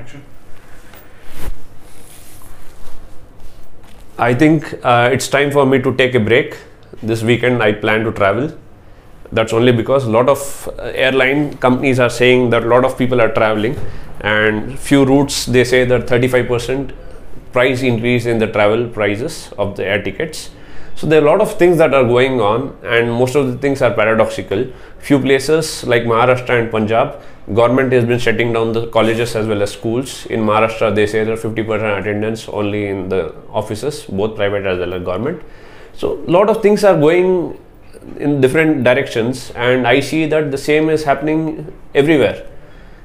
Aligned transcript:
Action. 0.00 0.22
I 4.18 4.32
think 4.34 4.74
uh, 4.82 5.10
it's 5.12 5.28
time 5.28 5.50
for 5.50 5.66
me 5.66 5.80
to 5.82 5.94
take 5.94 6.14
a 6.14 6.20
break. 6.20 6.56
This 7.02 7.22
weekend 7.22 7.62
I 7.62 7.72
plan 7.72 8.04
to 8.04 8.12
travel. 8.12 8.50
That's 9.32 9.52
only 9.52 9.72
because 9.72 10.04
a 10.04 10.10
lot 10.10 10.28
of 10.30 10.68
uh, 10.78 10.84
airline 10.94 11.58
companies 11.58 12.00
are 12.00 12.08
saying 12.08 12.48
that 12.50 12.64
a 12.64 12.66
lot 12.66 12.86
of 12.86 12.96
people 12.96 13.20
are 13.20 13.32
traveling, 13.32 13.76
and 14.20 14.78
few 14.78 15.04
routes 15.04 15.44
they 15.46 15.64
say 15.64 15.84
that 15.84 16.06
35% 16.06 16.94
price 17.52 17.82
increase 17.82 18.24
in 18.24 18.38
the 18.38 18.46
travel 18.46 18.88
prices 18.88 19.50
of 19.58 19.76
the 19.76 19.84
air 19.84 20.02
tickets. 20.02 20.50
So 20.94 21.06
there 21.06 21.22
are 21.22 21.26
a 21.26 21.30
lot 21.30 21.40
of 21.40 21.58
things 21.58 21.76
that 21.78 21.92
are 21.94 22.04
going 22.04 22.40
on, 22.40 22.76
and 22.82 23.12
most 23.12 23.34
of 23.34 23.52
the 23.52 23.58
things 23.58 23.82
are 23.82 23.92
paradoxical. 23.92 24.66
Few 24.98 25.18
places 25.18 25.84
like 25.84 26.04
Maharashtra 26.04 26.60
and 26.62 26.70
Punjab, 26.70 27.22
government 27.54 27.92
has 27.92 28.04
been 28.04 28.18
shutting 28.18 28.52
down 28.52 28.72
the 28.72 28.86
colleges 28.88 29.34
as 29.36 29.46
well 29.46 29.62
as 29.62 29.72
schools. 29.72 30.26
In 30.26 30.40
Maharashtra, 30.40 30.94
they 30.94 31.06
say 31.06 31.24
that 31.24 31.38
50% 31.38 32.00
attendance 32.00 32.48
only 32.48 32.88
in 32.88 33.08
the 33.08 33.34
offices, 33.50 34.04
both 34.04 34.36
private 34.36 34.66
as 34.66 34.78
well 34.78 34.94
as 34.94 35.02
government. 35.04 35.42
So 35.94 36.18
a 36.26 36.30
lot 36.30 36.48
of 36.48 36.62
things 36.62 36.84
are 36.84 36.98
going 36.98 37.58
in 38.18 38.40
different 38.40 38.84
directions, 38.84 39.50
and 39.52 39.86
I 39.86 40.00
see 40.00 40.26
that 40.26 40.50
the 40.50 40.58
same 40.58 40.88
is 40.88 41.04
happening 41.04 41.72
everywhere 41.94 42.46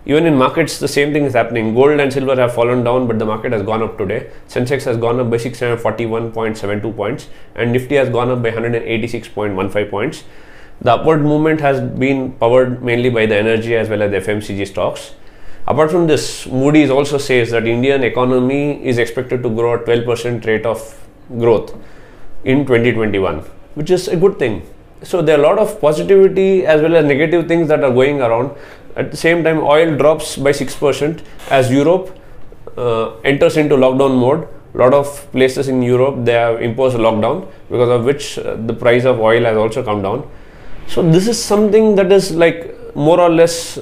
even 0.05 0.25
in 0.27 0.35
markets 0.37 0.77
the 0.79 0.87
same 0.87 1.11
thing 1.13 1.23
is 1.25 1.33
happening 1.33 1.73
gold 1.73 1.99
and 1.99 2.13
silver 2.13 2.35
have 2.35 2.53
fallen 2.53 2.83
down 2.83 3.07
but 3.07 3.17
the 3.17 3.25
market 3.25 3.51
has 3.51 3.63
gone 3.63 3.81
up 3.81 3.97
today 3.97 4.29
sensex 4.47 4.83
has 4.83 4.97
gone 4.97 5.19
up 5.19 5.29
by 5.29 5.37
641.72 5.37 6.95
points 6.95 7.27
and 7.55 7.71
nifty 7.71 7.95
has 7.95 8.09
gone 8.09 8.29
up 8.29 8.43
by 8.43 8.51
186.15 8.51 9.89
points 9.89 10.23
the 10.81 10.91
upward 10.91 11.21
movement 11.21 11.61
has 11.61 11.79
been 11.99 12.31
powered 12.33 12.83
mainly 12.83 13.09
by 13.09 13.25
the 13.25 13.35
energy 13.35 13.75
as 13.75 13.89
well 13.89 14.01
as 14.01 14.11
the 14.11 14.17
fmcg 14.17 14.67
stocks 14.67 15.13
apart 15.67 15.89
from 15.89 16.07
this 16.07 16.45
moody's 16.47 16.89
also 16.89 17.17
says 17.17 17.51
that 17.51 17.65
indian 17.65 18.03
economy 18.03 18.83
is 18.85 18.97
expected 18.97 19.41
to 19.41 19.49
grow 19.49 19.75
at 19.75 19.85
12% 19.85 20.45
rate 20.45 20.65
of 20.65 21.07
growth 21.39 21.75
in 22.43 22.65
2021 22.65 23.39
which 23.75 23.89
is 23.89 24.07
a 24.07 24.15
good 24.15 24.37
thing 24.37 24.61
so 25.03 25.21
there 25.21 25.37
are 25.37 25.43
a 25.43 25.47
lot 25.47 25.59
of 25.59 25.79
positivity 25.81 26.65
as 26.65 26.81
well 26.81 26.95
as 26.95 27.05
negative 27.05 27.47
things 27.47 27.67
that 27.67 27.83
are 27.83 27.91
going 27.91 28.21
around 28.21 28.55
at 28.95 29.11
the 29.11 29.17
same 29.17 29.43
time, 29.43 29.59
oil 29.59 29.95
drops 29.97 30.37
by 30.37 30.51
6% 30.51 31.21
as 31.49 31.69
Europe 31.69 32.17
uh, 32.77 33.17
enters 33.19 33.57
into 33.57 33.75
lockdown 33.75 34.17
mode. 34.17 34.47
A 34.73 34.77
lot 34.77 34.93
of 34.93 35.31
places 35.31 35.67
in 35.67 35.81
Europe 35.81 36.25
they 36.25 36.33
have 36.33 36.61
imposed 36.61 36.97
lockdown 36.97 37.47
because 37.69 37.89
of 37.89 38.05
which 38.05 38.37
uh, 38.37 38.55
the 38.55 38.73
price 38.73 39.05
of 39.05 39.19
oil 39.19 39.43
has 39.43 39.57
also 39.57 39.83
come 39.83 40.01
down. 40.01 40.29
So 40.87 41.01
this 41.01 41.27
is 41.27 41.43
something 41.43 41.95
that 41.95 42.11
is 42.11 42.31
like 42.31 42.95
more 42.95 43.19
or 43.19 43.29
less 43.29 43.79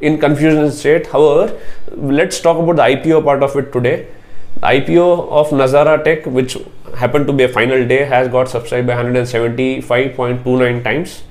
in 0.00 0.18
confusion 0.18 0.70
state. 0.72 1.06
However, 1.06 1.58
let's 1.92 2.40
talk 2.40 2.58
about 2.58 2.76
the 2.76 2.82
IPO 2.82 3.24
part 3.24 3.42
of 3.42 3.54
it 3.56 3.72
today. 3.72 4.08
The 4.56 4.66
IPO 4.66 5.28
of 5.28 5.50
Nazara 5.50 6.02
Tech, 6.02 6.26
which 6.26 6.56
happened 6.96 7.26
to 7.26 7.32
be 7.32 7.44
a 7.44 7.48
final 7.48 7.86
day, 7.86 8.04
has 8.04 8.28
got 8.28 8.48
subscribed 8.48 8.86
by 8.86 8.94
175.29 8.94 10.82
times 10.82 11.22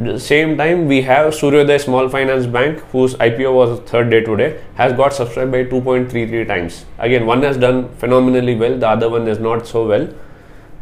at 0.00 0.06
the 0.06 0.18
same 0.18 0.56
time, 0.56 0.86
we 0.88 1.02
have 1.02 1.34
Suryoday 1.34 1.78
Small 1.78 2.08
Finance 2.08 2.46
Bank, 2.46 2.78
whose 2.90 3.16
IPO 3.16 3.52
was 3.52 3.80
third 3.80 4.08
day 4.08 4.22
today, 4.22 4.58
has 4.76 4.94
got 4.94 5.12
subscribed 5.12 5.52
by 5.52 5.64
2.33 5.64 6.48
times. 6.48 6.86
Again, 6.98 7.26
one 7.26 7.42
has 7.42 7.58
done 7.58 7.94
phenomenally 7.96 8.54
well, 8.54 8.78
the 8.78 8.88
other 8.88 9.10
one 9.10 9.28
is 9.28 9.38
not 9.38 9.66
so 9.66 9.86
well. 9.86 10.08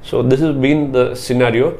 So 0.02 0.22
this 0.22 0.38
has 0.38 0.54
been 0.54 0.92
the 0.92 1.16
scenario. 1.16 1.76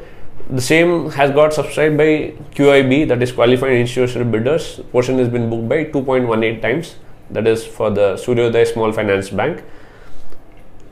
The 0.50 0.62
same 0.62 1.10
has 1.10 1.30
got 1.30 1.52
subscribed 1.52 1.98
by 1.98 2.32
QIB, 2.54 3.08
that 3.08 3.22
is 3.22 3.32
qualified 3.32 3.72
institutional 3.72 4.30
bidders. 4.30 4.80
Portion 4.92 5.18
has 5.18 5.28
been 5.28 5.50
booked 5.50 5.68
by 5.68 5.84
2.18 5.84 6.62
times. 6.62 6.96
That 7.30 7.46
is 7.46 7.66
for 7.66 7.90
the 7.90 8.14
Suryoday 8.14 8.66
Small 8.72 8.90
Finance 8.92 9.28
Bank. 9.28 9.62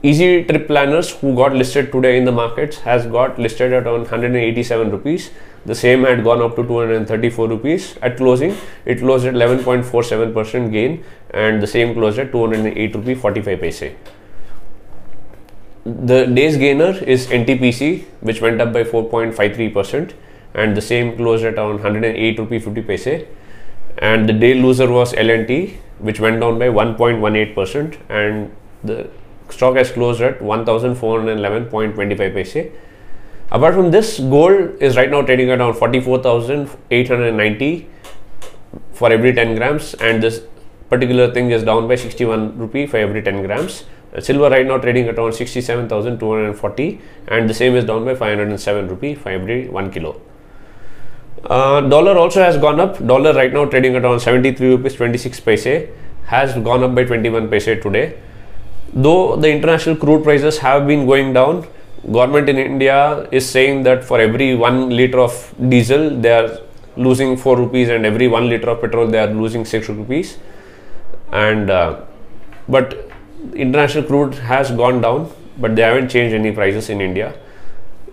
Easy 0.02 0.44
Trip 0.44 0.66
Planners, 0.66 1.10
who 1.10 1.34
got 1.34 1.54
listed 1.54 1.90
today 1.90 2.18
in 2.18 2.26
the 2.26 2.32
markets, 2.32 2.78
has 2.80 3.06
got 3.06 3.38
listed 3.38 3.72
at 3.72 3.86
around 3.86 4.03
187 4.03 4.91
rupees 4.91 5.31
the 5.66 5.75
same 5.75 6.04
had 6.04 6.22
gone 6.22 6.41
up 6.41 6.54
to 6.56 6.62
234 6.62 7.48
rupees 7.48 7.97
at 8.00 8.16
closing 8.16 8.56
it 8.84 9.00
closed 9.00 9.26
at 9.26 9.34
11.47 9.34 10.32
percent 10.32 10.70
gain 10.70 11.02
and 11.31 11.60
the 11.60 11.66
same 11.66 11.92
closed 11.92 12.20
at 12.20 12.31
208 12.31 12.94
rupee 12.94 13.14
45 13.14 13.60
paise 13.60 13.82
the 15.86 16.26
day's 16.26 16.56
gainer 16.56 16.92
is 17.14 17.28
ntpc 17.28 18.04
which 18.20 18.41
went 18.41 18.60
up 18.60 18.72
by 18.72 18.82
4.53 18.82 19.72
percent 19.72 20.14
and 20.54 20.76
the 20.76 20.80
same 20.80 21.16
closed 21.16 21.44
at 21.44 21.54
around 21.54 21.82
108 21.82 22.38
rupee 22.38 22.58
50 22.58 22.82
paise. 22.82 23.24
And 23.98 24.28
the 24.28 24.32
day 24.32 24.54
loser 24.54 24.91
was 24.91 25.12
lnt 25.12 25.76
which 25.98 26.19
went 26.19 26.41
down 26.41 26.58
by 26.58 26.69
1.18 26.69 27.54
percent 27.54 27.98
and 28.08 28.50
the 28.82 29.08
stock 29.48 29.76
has 29.76 29.92
closed 29.92 30.20
at 30.20 30.41
1411.25 30.41 32.34
paise. 32.34 32.56
Apart 33.50 33.75
from 33.75 33.92
this, 33.92 34.19
gold 34.19 34.82
is 34.82 34.96
right 34.96 35.10
now 35.10 35.22
trading 35.22 35.50
around 35.50 35.75
44,890 35.75 37.88
for 38.92 39.12
every 39.12 39.32
10 39.32 39.54
grams, 39.54 39.94
and 39.94 40.22
this 40.22 40.42
particular 40.88 41.32
thing 41.32 41.50
is 41.50 41.62
down 41.62 41.88
by 41.88 41.97
61 41.97 42.58
rupee 42.58 42.86
for 42.86 42.97
every 42.98 43.22
10 43.22 43.42
grams. 43.42 43.84
Uh, 44.14 44.20
silver 44.20 44.48
right 44.48 44.66
now 44.66 44.78
trading 44.78 45.08
at 45.08 45.19
around 45.19 45.32
67,240, 45.32 47.00
and 47.28 47.50
the 47.50 47.54
same 47.54 47.74
is 47.74 47.84
down 47.84 48.04
by 48.04 48.14
507 48.14 48.88
rupee 48.88 49.14
for 49.14 49.30
every 49.30 49.69
1 49.69 49.91
kilo. 49.91 50.20
Uh, 51.44 51.80
dollar 51.80 52.16
also 52.16 52.41
has 52.42 52.56
gone 52.56 52.80
up. 52.80 53.04
Dollar 53.06 53.32
right 53.32 53.52
now 53.52 53.64
trading 53.64 53.94
at 53.96 54.04
around 54.04 54.20
73 54.20 54.69
rupees 54.69 54.94
26 54.94 55.41
paise 55.41 55.88
has 56.25 56.54
gone 56.54 56.82
up 56.82 56.94
by 56.94 57.04
21 57.04 57.48
paise 57.48 57.64
today. 57.64 58.19
Though 58.92 59.36
the 59.36 59.50
international 59.50 59.96
crude 59.96 60.25
prices 60.25 60.58
have 60.58 60.86
been 60.86 61.06
going 61.06 61.32
down, 61.32 61.66
government 62.10 62.48
in 62.48 62.56
India 62.56 63.28
is 63.30 63.48
saying 63.48 63.82
that 63.84 64.04
for 64.04 64.20
every 64.20 64.54
one 64.54 64.91
liter 64.91 65.20
of 65.20 65.54
diesel 65.69 66.10
they 66.20 66.32
are 66.32 66.58
losing 66.96 67.36
4 67.36 67.56
rupees 67.56 67.88
and 67.91 68.06
every 68.06 68.28
1 68.28 68.48
liter 68.48 68.70
of 68.70 68.80
petrol 68.80 69.06
they 69.06 69.19
are 69.19 69.32
losing 69.32 69.64
6 69.64 69.88
rupees 69.91 70.38
and 71.32 71.70
uh, 71.70 72.00
but 72.69 73.10
international 73.54 74.04
crude 74.04 74.34
has 74.34 74.70
gone 74.70 75.00
down 75.00 75.31
but 75.59 75.75
they 75.76 75.82
haven't 75.82 76.09
changed 76.09 76.34
any 76.34 76.53
prices 76.53 76.88
in 76.91 77.00
India 77.00 77.34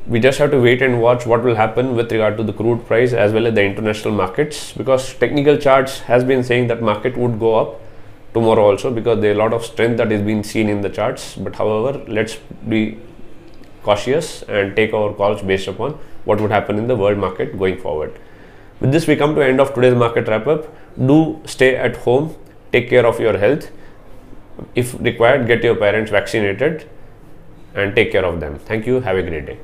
we 0.06 0.20
just 0.20 0.38
have 0.38 0.52
to 0.52 0.60
wait 0.60 0.82
and 0.82 1.02
watch 1.02 1.26
what 1.26 1.44
will 1.44 1.56
happen 1.56 1.96
with 1.96 2.12
regard 2.12 2.36
to 2.38 2.44
the 2.44 2.52
crude 2.54 2.86
price 2.86 3.14
as 3.14 3.32
well 3.32 3.48
as 3.48 3.54
the 3.54 3.64
international 3.64 4.14
markets 4.14 4.74
because 4.74 5.14
technical 5.16 5.58
charts 5.58 6.00
has 6.00 6.24
been 6.24 6.44
saying 6.44 6.68
that 6.68 6.82
market 6.82 7.16
would 7.16 7.40
go 7.40 7.56
up 7.56 7.80
tomorrow 8.34 8.66
also 8.72 8.92
because 8.92 9.22
there 9.22 9.32
are 9.32 9.36
a 9.36 9.38
lot 9.38 9.54
of 9.54 9.64
strength 9.64 9.98
that 9.98 10.12
is 10.12 10.22
being 10.22 10.44
seen 10.44 10.68
in 10.68 10.82
the 10.82 10.90
charts 10.90 11.36
but 11.36 11.56
however 11.56 12.04
let's 12.08 12.36
be 12.68 12.98
cautious 13.84 14.44
and 14.44 14.76
take 14.76 14.94
our 14.94 15.14
calls 15.14 15.42
based 15.42 15.68
upon 15.68 15.98
what 16.26 16.40
would 16.42 16.52
happen 16.52 16.78
in 16.78 16.88
the 16.88 16.96
world 16.96 17.18
market 17.18 17.58
going 17.58 17.80
forward. 17.80 18.18
With 18.80 18.92
this, 18.92 19.08
we 19.08 19.16
come 19.16 19.36
to 19.36 19.42
end 19.42 19.60
of 19.60 19.74
today's 19.74 19.96
market 19.96 20.28
wrap 20.28 20.48
up. 20.48 20.68
Do 20.98 21.42
stay 21.46 21.76
at 21.76 21.98
home, 21.98 22.36
take 22.74 22.90
care 22.90 23.06
of 23.06 23.20
your 23.20 23.38
health. 23.38 23.70
If 24.76 24.94
required, 25.00 25.48
get 25.48 25.64
your 25.64 25.76
parents 25.76 26.12
vaccinated 26.12 26.90
and 27.74 27.96
take 27.96 28.12
care 28.12 28.26
of 28.26 28.40
them. 28.40 28.60
Thank 28.60 28.86
you. 28.86 29.00
Have 29.02 29.18
a 29.18 29.24
great 29.24 29.46
day. 29.46 29.58